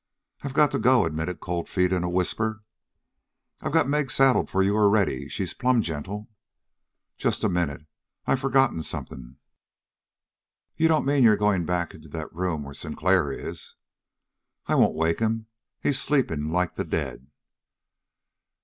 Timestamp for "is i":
13.31-14.73